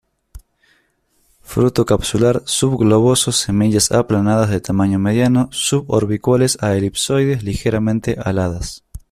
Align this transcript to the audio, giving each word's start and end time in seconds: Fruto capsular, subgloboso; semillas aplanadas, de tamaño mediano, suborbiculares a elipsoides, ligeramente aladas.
Fruto 1.43 1.85
capsular, 1.85 2.41
subgloboso; 2.47 3.31
semillas 3.31 3.91
aplanadas, 3.91 4.49
de 4.49 4.59
tamaño 4.59 4.97
mediano, 4.97 5.47
suborbiculares 5.51 6.57
a 6.59 6.73
elipsoides, 6.75 7.43
ligeramente 7.43 8.17
aladas. 8.17 8.83